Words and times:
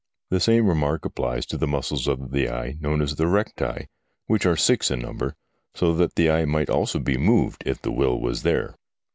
The 0.31 0.39
same 0.39 0.65
remark 0.67 1.05
applies 1.05 1.45
to 1.45 1.57
the 1.57 1.67
muscles 1.67 2.07
of 2.07 2.31
the 2.31 2.49
eye 2.49 2.75
known 2.79 3.03
as 3.03 3.17
the 3.17 3.27
recti, 3.27 3.85
which 4.25 4.47
are 4.47 4.57
six 4.57 4.89
in 4.89 4.97
number, 5.01 5.35
so 5.75 5.93
that 5.93 6.15
the 6.15 6.31
eye 6.31 6.45
might 6.45 6.71
also 6.71 6.97
be 6.97 7.17
moved 7.17 7.61
if 7.67 7.83
the 7.83 7.91
will 7.91 8.19
was 8.19 8.41
there. 8.41 8.73